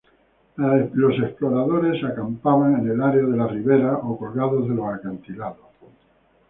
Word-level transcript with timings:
Los 0.55 1.19
exploradores 1.19 2.03
acampaban 2.03 2.73
en 2.77 2.97
la 2.97 3.09
arena 3.09 3.27
de 3.27 3.37
las 3.37 3.51
riberas 3.51 3.99
o 4.01 4.17
colgados 4.17 4.67
de 4.67 4.73
los 4.73 4.87
acantilados. 4.91 5.59